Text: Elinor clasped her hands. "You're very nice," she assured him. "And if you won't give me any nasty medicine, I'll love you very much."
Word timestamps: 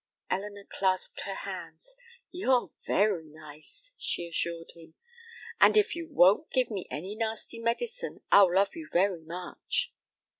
Elinor 0.31 0.63
clasped 0.65 1.21
her 1.25 1.35
hands. 1.35 1.95
"You're 2.31 2.71
very 2.87 3.27
nice," 3.29 3.91
she 3.99 4.25
assured 4.27 4.71
him. 4.75 4.95
"And 5.59 5.77
if 5.77 5.95
you 5.95 6.07
won't 6.09 6.49
give 6.49 6.71
me 6.71 6.87
any 6.89 7.15
nasty 7.15 7.59
medicine, 7.59 8.21
I'll 8.31 8.51
love 8.51 8.75
you 8.75 8.89
very 8.91 9.21
much." 9.23 9.93